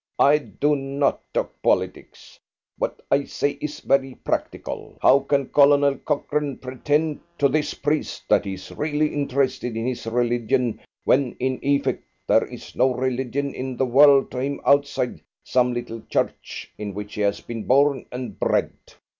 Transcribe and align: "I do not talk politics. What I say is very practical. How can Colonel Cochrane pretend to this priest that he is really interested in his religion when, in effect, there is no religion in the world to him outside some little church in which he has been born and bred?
"I 0.17 0.39
do 0.39 0.75
not 0.75 1.21
talk 1.31 1.61
politics. 1.61 2.39
What 2.79 3.03
I 3.11 3.25
say 3.25 3.51
is 3.61 3.81
very 3.81 4.15
practical. 4.15 4.97
How 4.99 5.19
can 5.19 5.49
Colonel 5.49 5.95
Cochrane 5.95 6.57
pretend 6.57 7.19
to 7.37 7.47
this 7.47 7.75
priest 7.75 8.23
that 8.27 8.43
he 8.45 8.55
is 8.55 8.71
really 8.71 9.13
interested 9.13 9.77
in 9.77 9.85
his 9.85 10.07
religion 10.07 10.81
when, 11.03 11.33
in 11.33 11.59
effect, 11.61 12.03
there 12.27 12.45
is 12.45 12.75
no 12.75 12.95
religion 12.95 13.53
in 13.53 13.77
the 13.77 13.85
world 13.85 14.31
to 14.31 14.39
him 14.39 14.59
outside 14.65 15.21
some 15.43 15.71
little 15.71 16.01
church 16.09 16.73
in 16.79 16.95
which 16.95 17.13
he 17.13 17.21
has 17.21 17.39
been 17.41 17.65
born 17.67 18.07
and 18.11 18.39
bred? 18.39 18.73